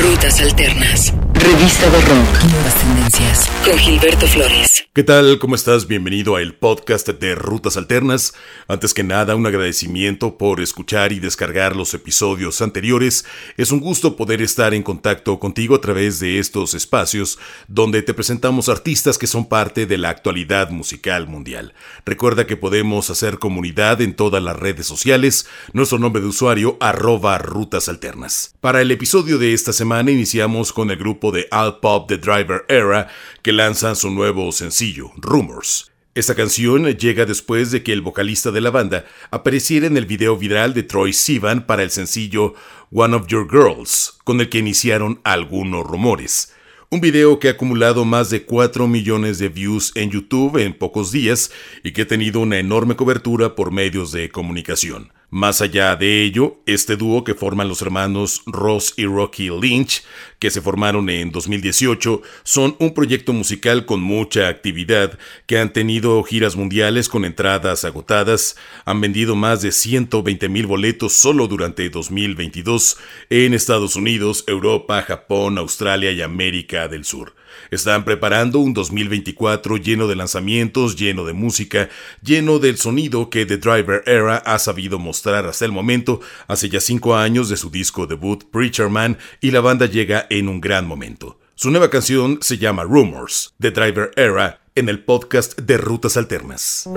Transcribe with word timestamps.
Rutas 0.00 0.40
Alternas. 0.40 1.12
Revista 1.34 1.90
de 1.90 2.00
Rock. 2.02 2.44
Nuevas 2.52 2.74
tendencias. 2.76 3.50
Con 3.64 3.76
Gilberto 3.78 4.26
Flores. 4.28 4.84
¿Qué 4.92 5.02
tal? 5.02 5.38
¿Cómo 5.38 5.54
estás? 5.54 5.86
Bienvenido 5.86 6.36
a 6.36 6.42
el 6.42 6.54
podcast 6.54 7.08
de 7.08 7.34
Rutas 7.34 7.76
Alternas. 7.76 8.34
Antes 8.68 8.94
que 8.94 9.02
nada, 9.02 9.34
un 9.34 9.46
agradecimiento 9.46 10.38
por 10.38 10.60
escuchar 10.60 11.12
y 11.12 11.20
descargar 11.20 11.74
los 11.74 11.94
episodios 11.94 12.62
anteriores. 12.62 13.24
Es 13.56 13.72
un 13.72 13.80
gusto 13.80 14.16
poder 14.16 14.40
estar 14.40 14.72
en 14.72 14.82
contacto 14.82 15.38
contigo 15.40 15.74
a 15.74 15.80
través 15.80 16.20
de 16.20 16.38
estos 16.38 16.74
espacios 16.74 17.38
donde 17.66 18.02
te 18.02 18.14
presentamos 18.14 18.68
artistas 18.68 19.18
que 19.18 19.26
son 19.26 19.48
parte 19.48 19.86
de 19.86 19.98
la 19.98 20.10
actualidad 20.10 20.70
musical 20.70 21.26
mundial. 21.28 21.74
Recuerda 22.04 22.46
que 22.46 22.56
podemos 22.56 23.10
hacer 23.10 23.38
comunidad 23.38 24.00
en 24.00 24.14
todas 24.14 24.42
las 24.42 24.56
redes 24.56 24.86
sociales. 24.86 25.48
Nuestro 25.72 25.98
nombre 25.98 26.22
de 26.22 26.28
usuario, 26.28 26.76
arroba 26.80 27.38
Rutas 27.38 27.88
Alternas. 27.88 28.54
Para 28.60 28.80
el 28.80 28.90
episodio 28.90 29.38
de 29.38 29.54
esta 29.54 29.72
semana 29.72 29.87
iniciamos 30.12 30.72
con 30.72 30.90
el 30.90 30.96
grupo 30.98 31.32
de 31.32 31.48
All 31.50 31.80
Pop 31.80 32.08
The 32.08 32.18
Driver 32.18 32.64
Era 32.68 33.08
que 33.42 33.52
lanzan 33.52 33.96
su 33.96 34.10
nuevo 34.10 34.52
sencillo, 34.52 35.10
Rumors. 35.16 35.90
Esta 36.14 36.34
canción 36.34 36.84
llega 36.84 37.24
después 37.24 37.70
de 37.70 37.82
que 37.82 37.92
el 37.92 38.02
vocalista 38.02 38.50
de 38.50 38.60
la 38.60 38.70
banda 38.70 39.06
apareciera 39.30 39.86
en 39.86 39.96
el 39.96 40.04
video 40.04 40.36
viral 40.36 40.74
de 40.74 40.82
Troy 40.82 41.12
Sivan 41.12 41.64
para 41.64 41.82
el 41.82 41.90
sencillo 41.90 42.54
One 42.92 43.16
of 43.16 43.28
Your 43.28 43.48
Girls, 43.50 44.18
con 44.24 44.40
el 44.40 44.48
que 44.48 44.58
iniciaron 44.58 45.20
algunos 45.24 45.86
rumores. 45.86 46.52
Un 46.90 47.00
video 47.00 47.38
que 47.38 47.48
ha 47.48 47.52
acumulado 47.52 48.04
más 48.04 48.30
de 48.30 48.44
4 48.44 48.86
millones 48.88 49.38
de 49.38 49.48
views 49.48 49.92
en 49.94 50.10
YouTube 50.10 50.58
en 50.58 50.76
pocos 50.76 51.12
días 51.12 51.50
y 51.82 51.92
que 51.92 52.02
ha 52.02 52.06
tenido 52.06 52.40
una 52.40 52.58
enorme 52.58 52.94
cobertura 52.94 53.54
por 53.54 53.70
medios 53.70 54.12
de 54.12 54.28
comunicación. 54.28 55.12
Más 55.30 55.60
allá 55.60 55.94
de 55.94 56.24
ello, 56.24 56.56
este 56.64 56.96
dúo 56.96 57.22
que 57.22 57.34
forman 57.34 57.68
los 57.68 57.82
hermanos 57.82 58.40
Ross 58.46 58.94
y 58.96 59.04
Rocky 59.04 59.50
Lynch, 59.50 60.02
que 60.38 60.50
se 60.50 60.62
formaron 60.62 61.10
en 61.10 61.30
2018, 61.30 62.22
son 62.44 62.76
un 62.78 62.94
proyecto 62.94 63.34
musical 63.34 63.84
con 63.84 64.00
mucha 64.00 64.48
actividad, 64.48 65.18
que 65.46 65.58
han 65.58 65.74
tenido 65.74 66.22
giras 66.22 66.56
mundiales 66.56 67.10
con 67.10 67.26
entradas 67.26 67.84
agotadas, 67.84 68.56
han 68.86 69.02
vendido 69.02 69.36
más 69.36 69.60
de 69.60 69.70
120 69.70 70.48
mil 70.48 70.66
boletos 70.66 71.12
solo 71.12 71.46
durante 71.46 71.90
2022 71.90 72.96
en 73.28 73.52
Estados 73.52 73.96
Unidos, 73.96 74.44
Europa, 74.46 75.02
Japón, 75.02 75.58
Australia 75.58 76.10
y 76.10 76.22
América 76.22 76.88
del 76.88 77.04
Sur. 77.04 77.34
Están 77.70 78.04
preparando 78.04 78.58
un 78.58 78.74
2024 78.74 79.76
lleno 79.76 80.08
de 80.08 80.16
lanzamientos, 80.16 80.96
lleno 80.96 81.24
de 81.24 81.32
música, 81.32 81.88
lleno 82.22 82.58
del 82.58 82.78
sonido 82.78 83.30
que 83.30 83.46
The 83.46 83.58
Driver 83.58 84.02
Era 84.06 84.36
ha 84.36 84.58
sabido 84.58 84.98
mostrar 84.98 85.46
hasta 85.46 85.64
el 85.64 85.72
momento, 85.72 86.20
hace 86.46 86.68
ya 86.68 86.80
cinco 86.80 87.16
años 87.16 87.48
de 87.48 87.56
su 87.56 87.70
disco 87.70 88.06
debut 88.06 88.44
Preacher 88.50 88.88
Man, 88.88 89.18
y 89.40 89.50
la 89.50 89.60
banda 89.60 89.86
llega 89.86 90.26
en 90.30 90.48
un 90.48 90.60
gran 90.60 90.86
momento. 90.86 91.38
Su 91.54 91.70
nueva 91.70 91.90
canción 91.90 92.38
se 92.40 92.56
llama 92.56 92.84
Rumors, 92.84 93.54
The 93.58 93.72
Driver 93.72 94.12
Era, 94.14 94.60
en 94.74 94.88
el 94.88 95.02
podcast 95.02 95.58
de 95.58 95.76
Rutas 95.76 96.16
Alternas. 96.16 96.88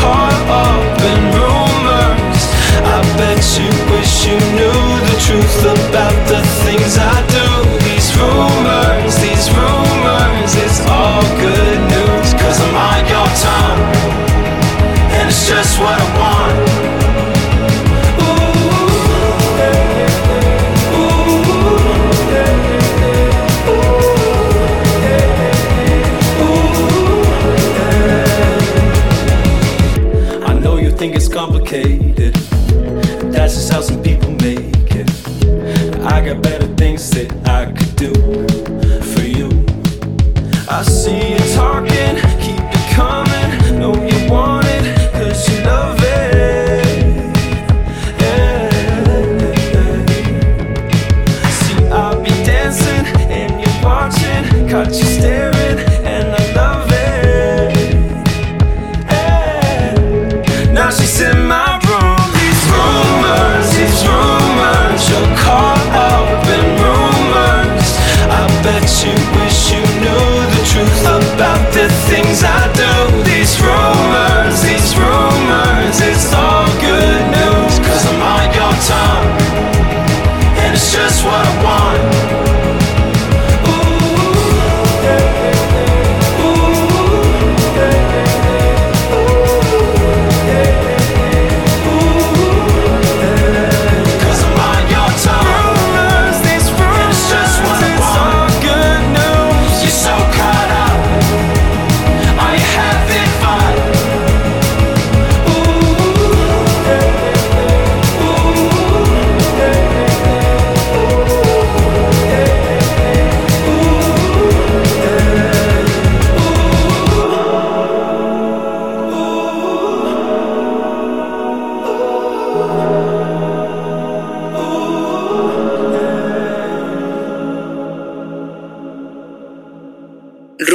caught 0.00 0.48
up. 0.48 0.89
talking. 41.48 42.29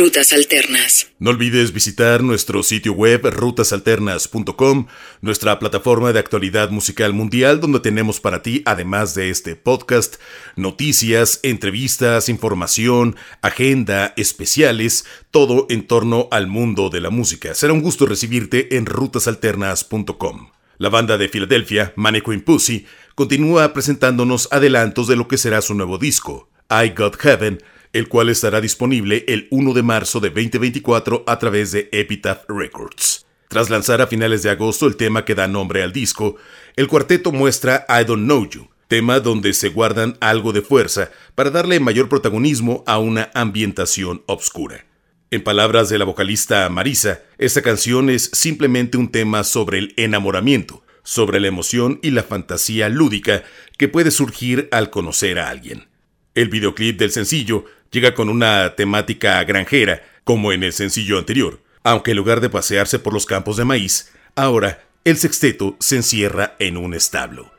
Rutas 0.05 0.33
Alternas. 0.33 1.07
No 1.17 1.31
olvides 1.31 1.73
visitar 1.73 2.21
nuestro 2.21 2.61
sitio 2.61 2.93
web 2.93 3.21
rutasalternas.com, 3.25 4.85
nuestra 5.21 5.57
plataforma 5.57 6.13
de 6.13 6.19
actualidad 6.19 6.69
musical 6.69 7.11
mundial 7.11 7.59
donde 7.59 7.79
tenemos 7.79 8.19
para 8.19 8.43
ti, 8.43 8.61
además 8.67 9.15
de 9.15 9.31
este 9.31 9.55
podcast, 9.55 10.17
noticias, 10.55 11.39
entrevistas, 11.41 12.29
información, 12.29 13.15
agenda, 13.41 14.13
especiales, 14.15 15.05
todo 15.31 15.65
en 15.71 15.87
torno 15.87 16.27
al 16.29 16.45
mundo 16.45 16.91
de 16.91 17.01
la 17.01 17.09
música. 17.09 17.55
Será 17.55 17.73
un 17.73 17.81
gusto 17.81 18.05
recibirte 18.05 18.77
en 18.77 18.85
rutasalternas.com. 18.85 20.51
La 20.77 20.89
banda 20.89 21.17
de 21.17 21.29
Filadelfia, 21.29 21.93
Mannequin 21.95 22.41
Pussy, 22.41 22.85
continúa 23.15 23.73
presentándonos 23.73 24.49
adelantos 24.51 25.07
de 25.07 25.15
lo 25.15 25.27
que 25.27 25.39
será 25.39 25.63
su 25.63 25.73
nuevo 25.73 25.97
disco, 25.97 26.51
I 26.69 26.89
Got 26.95 27.15
Heaven, 27.17 27.57
el 27.95 28.09
cual 28.09 28.27
estará 28.27 28.59
disponible 28.59 29.23
el 29.29 29.47
1 29.51 29.73
de 29.73 29.81
marzo 29.81 30.19
de 30.19 30.29
2024 30.29 31.23
a 31.25 31.39
través 31.39 31.71
de 31.71 31.87
Epitaph 31.93 32.43
Records. 32.49 33.25
Tras 33.47 33.69
lanzar 33.69 34.01
a 34.01 34.07
finales 34.07 34.43
de 34.43 34.49
agosto 34.49 34.85
el 34.85 34.97
tema 34.97 35.23
que 35.23 35.33
da 35.33 35.47
nombre 35.47 35.81
al 35.81 35.93
disco, 35.93 36.35
el 36.75 36.89
cuarteto 36.89 37.31
muestra 37.31 37.85
I 37.87 38.03
Don't 38.03 38.25
Know 38.25 38.49
You, 38.49 38.67
tema 38.89 39.21
donde 39.21 39.53
se 39.53 39.69
guardan 39.69 40.17
algo 40.19 40.51
de 40.51 40.61
fuerza 40.61 41.09
para 41.35 41.51
darle 41.51 41.79
mayor 41.79 42.09
protagonismo 42.09 42.83
a 42.85 42.99
una 42.99 43.31
ambientación 43.33 44.23
obscura. 44.25 44.85
En 45.31 45.41
palabras 45.41 45.87
de 45.87 45.97
la 45.97 46.03
vocalista 46.03 46.67
Marisa, 46.67 47.21
esta 47.37 47.61
canción 47.61 48.09
es 48.09 48.29
simplemente 48.33 48.97
un 48.97 49.09
tema 49.09 49.45
sobre 49.45 49.79
el 49.79 49.93
enamoramiento, 49.95 50.83
sobre 51.03 51.39
la 51.39 51.47
emoción 51.47 52.01
y 52.03 52.11
la 52.11 52.23
fantasía 52.23 52.89
lúdica 52.89 53.45
que 53.77 53.87
puede 53.87 54.11
surgir 54.11 54.67
al 54.73 54.89
conocer 54.89 55.39
a 55.39 55.47
alguien. 55.47 55.87
El 56.35 56.49
videoclip 56.49 56.99
del 56.99 57.11
sencillo 57.11 57.63
llega 57.91 58.13
con 58.13 58.29
una 58.29 58.75
temática 58.75 59.43
granjera, 59.43 60.01
como 60.23 60.51
en 60.51 60.63
el 60.63 60.73
sencillo 60.73 61.17
anterior, 61.17 61.59
aunque 61.83 62.11
en 62.11 62.17
lugar 62.17 62.41
de 62.41 62.49
pasearse 62.49 62.99
por 62.99 63.13
los 63.13 63.25
campos 63.25 63.57
de 63.57 63.65
maíz, 63.65 64.11
ahora 64.35 64.83
el 65.03 65.17
sexteto 65.17 65.75
se 65.79 65.97
encierra 65.97 66.55
en 66.59 66.77
un 66.77 66.93
establo. 66.93 67.51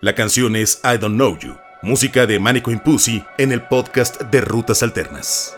La 0.00 0.14
canción 0.14 0.56
es 0.56 0.80
I 0.84 0.98
Don't 0.98 1.16
Know 1.16 1.38
You, 1.38 1.56
música 1.82 2.26
de 2.26 2.38
Mannequin 2.38 2.80
Pussy 2.80 3.22
en 3.38 3.52
el 3.52 3.62
podcast 3.62 4.20
de 4.22 4.40
Rutas 4.40 4.82
Alternas. 4.82 5.56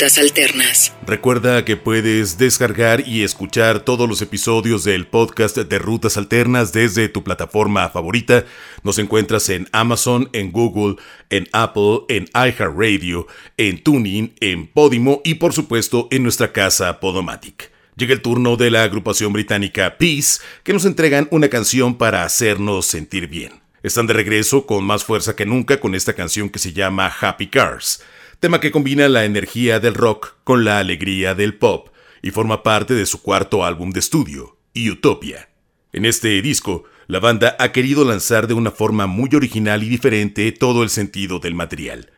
Rutas 0.00 0.16
Alternas. 0.16 0.94
Recuerda 1.06 1.62
que 1.66 1.76
puedes 1.76 2.38
descargar 2.38 3.06
y 3.06 3.22
escuchar 3.22 3.80
todos 3.80 4.08
los 4.08 4.22
episodios 4.22 4.82
del 4.82 5.06
podcast 5.06 5.58
de 5.58 5.78
Rutas 5.78 6.16
Alternas 6.16 6.72
desde 6.72 7.10
tu 7.10 7.22
plataforma 7.22 7.86
favorita. 7.90 8.46
Nos 8.82 8.98
encuentras 8.98 9.50
en 9.50 9.68
Amazon, 9.72 10.30
en 10.32 10.52
Google, 10.52 10.96
en 11.28 11.48
Apple, 11.52 11.98
en 12.08 12.30
iHeartRadio, 12.32 13.26
en 13.58 13.82
Tuning, 13.82 14.32
en 14.40 14.68
Podimo 14.68 15.20
y 15.22 15.34
por 15.34 15.52
supuesto 15.52 16.08
en 16.10 16.22
nuestra 16.22 16.50
casa 16.50 16.98
Podomatic. 16.98 17.70
Llega 17.94 18.14
el 18.14 18.22
turno 18.22 18.56
de 18.56 18.70
la 18.70 18.84
agrupación 18.84 19.34
británica 19.34 19.98
Peace, 19.98 20.40
que 20.64 20.72
nos 20.72 20.86
entregan 20.86 21.28
una 21.30 21.50
canción 21.50 21.98
para 21.98 22.24
hacernos 22.24 22.86
sentir 22.86 23.26
bien. 23.26 23.60
Están 23.82 24.06
de 24.06 24.14
regreso 24.14 24.64
con 24.64 24.82
más 24.82 25.04
fuerza 25.04 25.36
que 25.36 25.44
nunca 25.44 25.78
con 25.78 25.94
esta 25.94 26.14
canción 26.14 26.48
que 26.48 26.58
se 26.58 26.72
llama 26.72 27.14
Happy 27.20 27.48
Cars 27.48 28.02
tema 28.40 28.58
que 28.58 28.70
combina 28.70 29.06
la 29.10 29.26
energía 29.26 29.80
del 29.80 29.94
rock 29.94 30.36
con 30.44 30.64
la 30.64 30.78
alegría 30.78 31.34
del 31.34 31.58
pop 31.58 31.90
y 32.22 32.30
forma 32.30 32.62
parte 32.62 32.94
de 32.94 33.04
su 33.04 33.20
cuarto 33.20 33.64
álbum 33.66 33.90
de 33.90 34.00
estudio, 34.00 34.56
Utopia. 34.74 35.50
En 35.92 36.06
este 36.06 36.40
disco, 36.40 36.84
la 37.06 37.20
banda 37.20 37.54
ha 37.58 37.70
querido 37.70 38.02
lanzar 38.02 38.46
de 38.46 38.54
una 38.54 38.70
forma 38.70 39.06
muy 39.06 39.28
original 39.34 39.82
y 39.82 39.90
diferente 39.90 40.50
todo 40.52 40.82
el 40.82 40.88
sentido 40.88 41.38
del 41.38 41.54
material. 41.54 42.12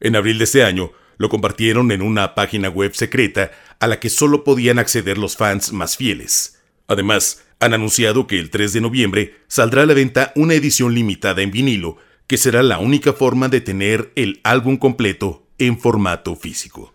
En 0.00 0.16
abril 0.16 0.38
de 0.38 0.44
este 0.44 0.64
año, 0.64 0.92
lo 1.18 1.28
compartieron 1.28 1.92
en 1.92 2.00
una 2.00 2.34
página 2.34 2.70
web 2.70 2.94
secreta 2.94 3.50
a 3.78 3.86
la 3.86 4.00
que 4.00 4.08
solo 4.08 4.44
podían 4.44 4.78
acceder 4.78 5.18
los 5.18 5.36
fans 5.36 5.74
más 5.74 5.98
fieles. 5.98 6.58
Además, 6.86 7.44
han 7.60 7.74
anunciado 7.74 8.26
que 8.26 8.38
el 8.38 8.48
3 8.48 8.72
de 8.72 8.80
noviembre 8.80 9.34
saldrá 9.46 9.82
a 9.82 9.86
la 9.86 9.94
venta 9.94 10.32
una 10.36 10.54
edición 10.54 10.94
limitada 10.94 11.42
en 11.42 11.50
vinilo, 11.50 11.98
que 12.26 12.38
será 12.38 12.62
la 12.62 12.78
única 12.78 13.12
forma 13.12 13.48
de 13.48 13.60
tener 13.60 14.12
el 14.14 14.40
álbum 14.42 14.78
completo 14.78 15.45
en 15.58 15.78
formato 15.78 16.36
físico. 16.36 16.94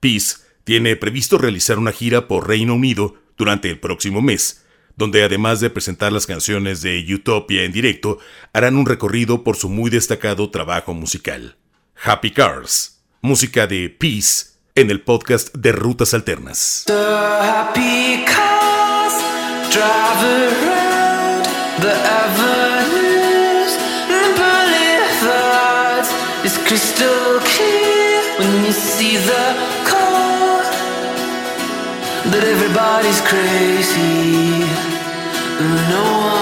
Peace 0.00 0.36
tiene 0.64 0.96
previsto 0.96 1.38
realizar 1.38 1.78
una 1.78 1.92
gira 1.92 2.28
por 2.28 2.48
Reino 2.48 2.74
Unido 2.74 3.14
durante 3.36 3.70
el 3.70 3.80
próximo 3.80 4.22
mes, 4.22 4.64
donde 4.96 5.24
además 5.24 5.60
de 5.60 5.70
presentar 5.70 6.12
las 6.12 6.26
canciones 6.26 6.82
de 6.82 7.04
Utopia 7.14 7.64
en 7.64 7.72
directo, 7.72 8.18
harán 8.52 8.76
un 8.76 8.86
recorrido 8.86 9.42
por 9.42 9.56
su 9.56 9.68
muy 9.68 9.90
destacado 9.90 10.50
trabajo 10.50 10.94
musical. 10.94 11.56
Happy 12.04 12.30
Cars, 12.30 13.02
música 13.20 13.66
de 13.66 13.88
Peace, 13.88 14.52
en 14.74 14.90
el 14.90 15.00
podcast 15.02 15.54
de 15.54 15.72
Rutas 15.72 16.14
Alternas. 16.14 16.84
But 32.24 32.44
everybody's 32.44 33.20
crazy. 33.22 34.60
No 35.90 36.04
one 36.30 36.41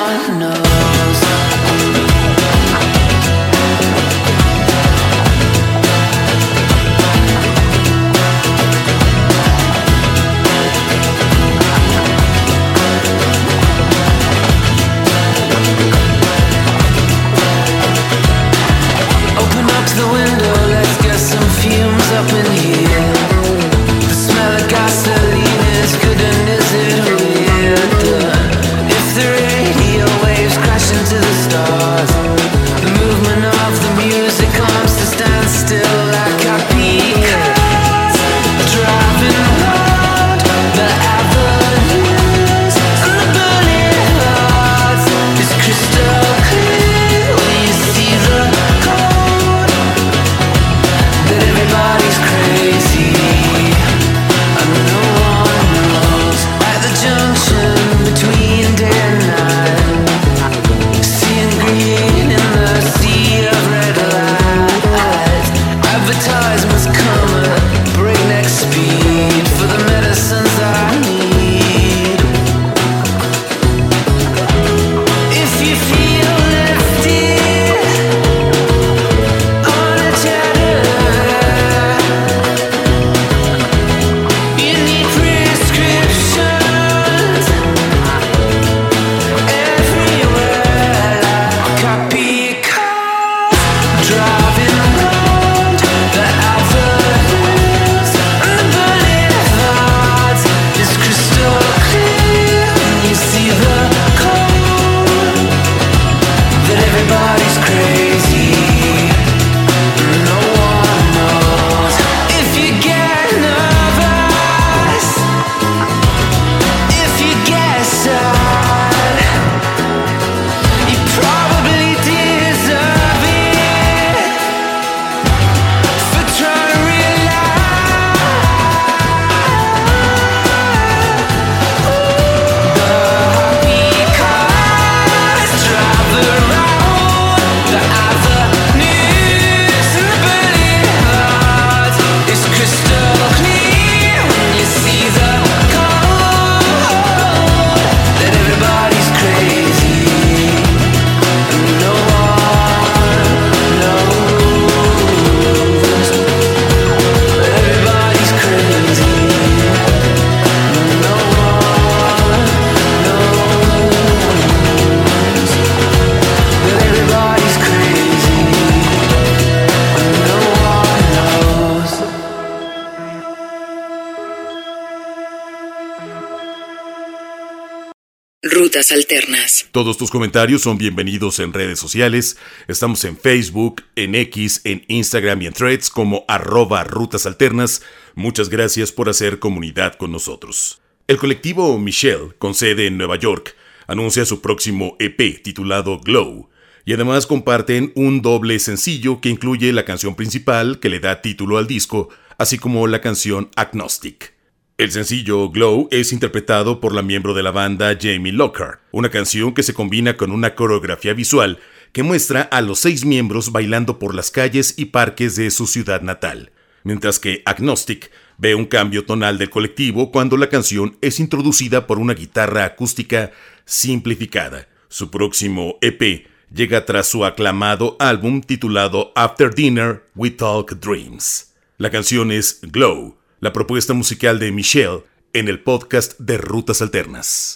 Alternas. 178.77 179.67
Todos 179.73 179.99
tus 179.99 180.13
comentarios 180.13 180.63
son 180.63 180.79
bienvenidos 180.79 181.41
en 181.41 181.53
redes 181.53 181.81
sociales. 181.81 182.37
Estamos 182.69 183.05
en 183.05 183.17
Facebook, 183.17 183.83
en 183.97 184.15
X, 184.15 184.61
en 184.63 184.85
Instagram 184.87 185.43
y 185.43 185.47
en 185.47 185.53
Threads 185.53 185.91
como 185.91 186.25
arroba 186.29 186.85
rutas 186.85 187.27
alternas. 187.27 187.83
Muchas 188.15 188.49
gracias 188.49 188.93
por 188.93 189.09
hacer 189.09 189.41
comunidad 189.41 189.97
con 189.97 190.13
nosotros. 190.13 190.81
El 191.09 191.17
colectivo 191.17 191.77
Michelle, 191.79 192.33
con 192.39 192.55
sede 192.55 192.87
en 192.87 192.97
Nueva 192.97 193.17
York, 193.17 193.57
anuncia 193.89 194.25
su 194.25 194.41
próximo 194.41 194.97
EP 195.01 195.43
titulado 195.43 195.99
Glow. 195.99 196.49
Y 196.85 196.93
además 196.93 197.27
comparten 197.27 197.93
un 197.97 198.23
doble 198.23 198.61
sencillo 198.61 199.21
que 199.21 199.31
incluye 199.31 199.73
la 199.73 199.85
canción 199.85 200.15
principal 200.15 200.79
que 200.79 200.91
le 200.91 201.01
da 201.01 201.23
título 201.23 201.59
al 201.59 201.67
disco, 201.67 202.09
así 202.39 202.57
como 202.57 202.87
la 202.87 203.01
canción 203.01 203.51
Agnostic. 203.57 204.40
El 204.81 204.93
sencillo 204.93 205.51
Glow 205.51 205.89
es 205.91 206.11
interpretado 206.11 206.81
por 206.81 206.95
la 206.95 207.03
miembro 207.03 207.35
de 207.35 207.43
la 207.43 207.51
banda 207.51 207.99
Jamie 208.01 208.33
Lockhart, 208.33 208.81
una 208.93 209.11
canción 209.11 209.53
que 209.53 209.63
se 209.63 209.75
combina 209.75 210.17
con 210.17 210.31
una 210.31 210.55
coreografía 210.55 211.13
visual 211.13 211.59
que 211.93 212.03
muestra 212.03 212.41
a 212.41 212.63
los 212.63 212.79
seis 212.79 213.05
miembros 213.05 213.53
bailando 213.53 213.99
por 213.99 214.15
las 214.15 214.31
calles 214.31 214.73
y 214.79 214.87
parques 214.87 215.37
de 215.37 215.51
su 215.51 215.67
ciudad 215.67 216.01
natal, 216.01 216.51
mientras 216.83 217.19
que 217.19 217.43
Agnostic 217.45 218.11
ve 218.39 218.55
un 218.55 218.65
cambio 218.65 219.05
tonal 219.05 219.37
del 219.37 219.51
colectivo 219.51 220.11
cuando 220.11 220.39
la 220.39 220.49
canción 220.49 220.97
es 221.03 221.21
introducida 221.21 221.87
por 221.87 221.99
una 221.99 222.15
guitarra 222.15 222.65
acústica 222.65 223.33
simplificada. 223.67 224.67
Su 224.89 225.11
próximo 225.11 225.77
EP 225.83 226.27
llega 226.55 226.87
tras 226.87 227.07
su 227.07 227.27
aclamado 227.27 227.99
álbum 227.99 228.41
titulado 228.41 229.13
After 229.15 229.55
Dinner 229.55 230.05
We 230.15 230.31
Talk 230.31 230.73
Dreams. 230.81 231.53
La 231.77 231.91
canción 231.91 232.33
es 232.33 232.61
Glow, 232.63 233.20
la 233.41 233.53
propuesta 233.53 233.95
musical 233.95 234.39
de 234.39 234.53
Michelle 234.53 235.03
en 235.33 235.49
el 235.49 235.61
podcast 235.61 236.19
de 236.19 236.37
Rutas 236.37 236.83
Alternas. 236.83 237.55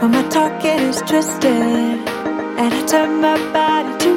When 0.00 0.10
my 0.10 0.22
talking 0.30 0.88
is 0.88 1.02
twisted 1.02 1.52
and 1.52 2.72
I 2.72 2.86
turn 2.86 3.20
my 3.20 3.36
body 3.52 3.98
to 4.04 4.14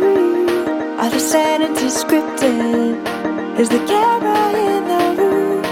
are 1.00 1.10
the 1.10 1.20
sentences 1.20 2.04
scripted? 2.04 2.98
Is 3.60 3.70
the 3.70 3.80
camera 3.86 4.50
in 4.56 4.88
the 4.88 5.22
room? 5.22 5.64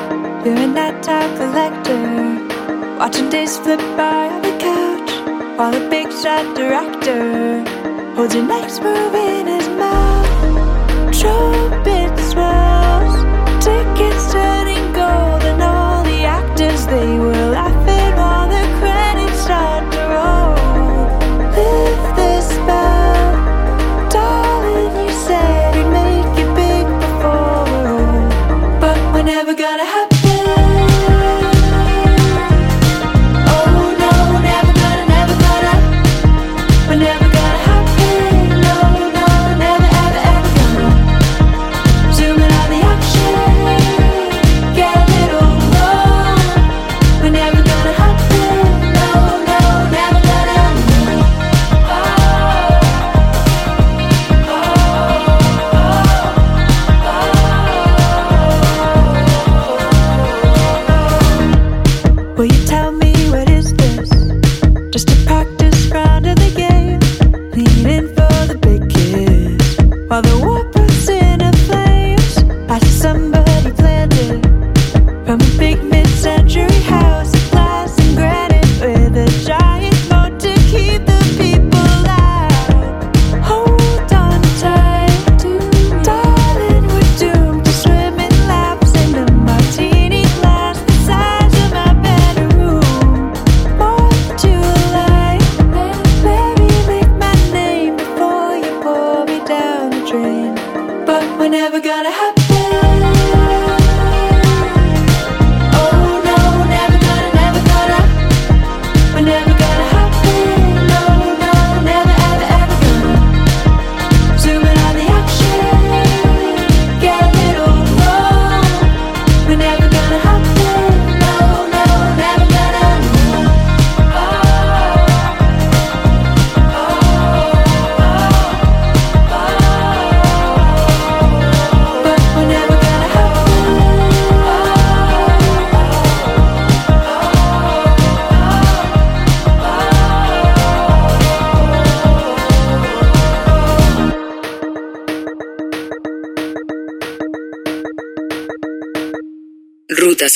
You're 0.44 0.60
a 0.60 0.68
nighttime 0.68 1.38
collector, 1.38 2.98
watching 3.00 3.30
days 3.30 3.58
flip 3.58 3.80
by 3.96 4.28
on 4.28 4.42
the 4.42 4.58
couch 4.60 5.58
while 5.58 5.72
the 5.72 5.88
big 5.90 6.12
shot 6.12 6.54
director 6.56 7.64
holds 8.16 8.36
your 8.36 8.46
next 8.46 8.82
move 8.82 9.16
in 9.16 9.55
they 16.96 17.25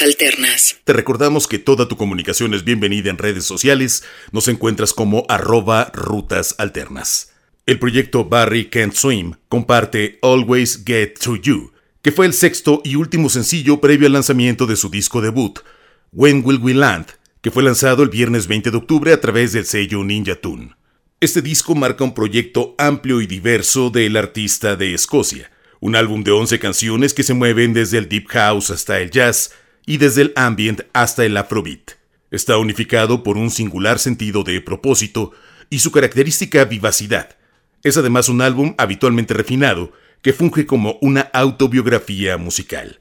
Alternas. 0.02 0.78
Te 0.84 0.94
recordamos 0.94 1.48
que 1.48 1.60
toda 1.60 1.88
tu 1.88 1.98
comunicación 1.98 2.54
es 2.54 2.64
bienvenida 2.64 3.10
en 3.10 3.18
redes 3.18 3.44
sociales. 3.44 4.04
Nos 4.32 4.48
encuentras 4.48 4.94
como 4.94 5.26
arroba 5.28 5.92
rutas 5.94 6.56
alternas. 6.58 7.34
El 7.66 7.80
proyecto 7.80 8.26
Barry 8.26 8.66
Can't 8.66 8.94
Swim 8.94 9.34
comparte 9.50 10.18
Always 10.22 10.84
Get 10.86 11.20
To 11.20 11.36
You, 11.36 11.72
que 12.02 12.12
fue 12.12 12.26
el 12.26 12.34
sexto 12.34 12.82
y 12.84 12.96
último 12.96 13.30
sencillo 13.30 13.82
previo 13.82 14.08
al 14.08 14.14
lanzamiento 14.14 14.66
de 14.66 14.76
su 14.76 14.90
disco 14.90 15.22
debut, 15.22 15.60
When 16.12 16.44
Will 16.46 16.60
We 16.62 16.74
Land, 16.74 17.08
que 17.42 17.52
fue 17.52 17.64
lanzado 17.64 18.04
el 18.04 18.10
viernes 18.10 18.48
20 18.48 18.72
de 18.72 18.78
octubre 18.78 19.14
a 19.14 19.22
través 19.22 19.54
del 19.54 19.66
sello 19.66 20.04
Ninja 20.04 20.36
Tune. 20.36 20.76
Este 21.20 21.42
disco 21.42 21.76
marca 21.76 22.04
un 22.04 22.14
proyecto 22.14 22.74
amplio 22.78 23.22
y 23.22 23.28
diverso 23.28 23.90
del 23.90 24.16
artista 24.16 24.76
de 24.76 24.94
Escocia, 24.94 25.52
un 25.82 25.96
álbum 25.96 26.24
de 26.24 26.32
11 26.32 26.58
canciones 26.60 27.14
que 27.14 27.24
se 27.24 27.34
mueven 27.34 27.74
desde 27.74 27.98
el 27.98 28.08
deep 28.08 28.28
house 28.30 28.72
hasta 28.72 29.00
el 29.00 29.12
jazz 29.12 29.52
y 29.89 29.97
desde 29.97 30.21
el 30.21 30.34
ambient 30.36 30.84
hasta 30.93 31.25
el 31.25 31.36
afrobeat. 31.36 31.93
Está 32.30 32.60
unificado 32.60 33.23
por 33.23 33.38
un 33.38 33.49
singular 33.49 33.97
sentido 33.97 34.43
de 34.43 34.62
propósito 34.62 35.32
y 35.71 35.80
su 35.80 35.91
característica 35.91 36.63
vivacidad. 36.65 37.38
Es 37.82 37.97
además 37.97 38.30
un 38.30 38.43
álbum 38.43 38.75
habitualmente 38.78 39.34
refinado 39.34 39.91
que 40.21 40.32
funge 40.32 40.67
como 40.67 40.99
una 41.02 41.21
autobiografía 41.34 42.38
musical. 42.38 42.99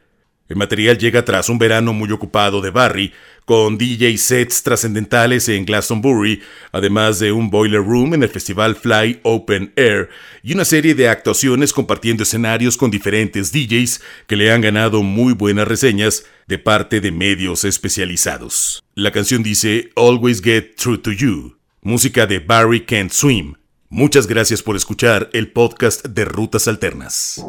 El 0.49 0.57
material 0.57 0.97
llega 0.97 1.25
tras 1.25 1.49
un 1.49 1.59
verano 1.59 1.93
muy 1.93 2.11
ocupado 2.11 2.61
de 2.63 2.71
Barry, 2.71 3.13
con 3.45 3.79
DJ 3.79 4.19
sets 4.19 4.63
trascendentales 4.63 5.49
en 5.49 5.65
Glastonbury, 5.65 6.43
además 6.71 7.19
de 7.19 7.33
un 7.33 7.51
boiler 7.51 7.83
room 7.83 8.15
en 8.15 8.23
el 8.23 8.29
festival 8.29 8.77
Fly 8.77 9.21
Open 9.23 9.73
Air 9.77 10.11
y 10.43 10.53
una 10.53 10.67
serie 10.67 10.95
de 10.95 11.09
actuaciones 11.09 11.73
compartiendo 11.73 12.23
escenarios 12.23 12.77
con 12.77 12.91
diferentes 12.91 13.53
DJs 13.53 14.03
que 14.27 14.37
le 14.37 14.53
han 14.53 14.61
ganado 14.61 15.03
muy 15.03 15.33
buenas 15.33 15.67
reseñas 15.67 16.25
de 16.47 16.59
parte 16.59 17.01
de 17.01 17.11
medios 17.11 17.65
especializados. 17.65 18.85
La 18.95 19.13
canción 19.13 19.43
dice 19.43 19.91
Always 19.97 20.43
Get 20.43 20.77
True 20.77 20.99
to 20.99 21.13
You, 21.13 21.57
música 21.83 22.27
de 22.27 22.41
Barry 22.41 22.85
Can't 22.85 23.13
Swim. 23.13 23.55
Muchas 23.91 24.27
gracias 24.27 24.63
por 24.63 24.77
escuchar 24.77 25.31
el 25.33 25.51
podcast 25.53 26.07
de 26.07 26.27
Rutas 26.27 26.69
Alternas. 26.69 27.43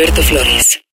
Gilberto 0.00 0.22
Flores. 0.22 0.59